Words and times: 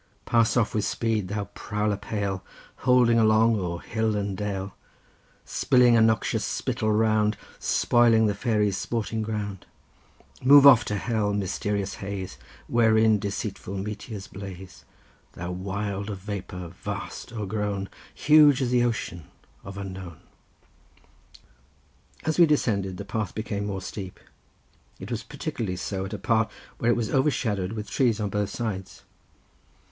Pass 0.25 0.57
off 0.57 0.73
with 0.73 0.83
speed, 0.83 1.27
thou 1.27 1.43
prowler 1.53 1.95
pale, 1.95 2.43
Holding 2.77 3.19
along 3.19 3.59
o'er 3.59 3.79
hill 3.81 4.15
and 4.15 4.35
dale, 4.35 4.73
Spilling 5.45 5.95
a 5.95 6.01
noxious 6.01 6.43
spittle 6.43 6.91
round, 6.91 7.37
Spoiling 7.59 8.25
the 8.25 8.33
fairies' 8.33 8.77
sporting 8.77 9.21
ground! 9.21 9.67
Move 10.41 10.65
off 10.65 10.83
to 10.85 10.95
hell, 10.95 11.33
mysterious 11.35 11.93
haze; 11.93 12.39
Wherein 12.65 13.19
deceitful 13.19 13.77
meteors 13.77 14.25
blaze; 14.25 14.85
Thou 15.33 15.51
wild 15.51 16.09
of 16.09 16.17
vapour, 16.17 16.69
vast, 16.69 17.31
o'ergrown, 17.31 17.87
Huge 18.15 18.59
as 18.59 18.71
the 18.71 18.83
ocean 18.83 19.25
of 19.63 19.77
unknown." 19.77 20.17
As 22.23 22.39
we 22.39 22.47
descended 22.47 22.97
the 22.97 23.05
path 23.05 23.35
became 23.35 23.67
more 23.67 23.83
steep; 23.83 24.19
it 24.99 25.11
was 25.11 25.21
particularly 25.21 25.75
so 25.75 26.05
at 26.05 26.13
a 26.15 26.17
part 26.17 26.49
where 26.79 26.89
it 26.89 26.97
was 26.97 27.11
overshadowed 27.11 27.73
with 27.73 27.87
trees 27.87 28.19
on 28.19 28.29
both 28.31 28.49
sides. 28.49 29.03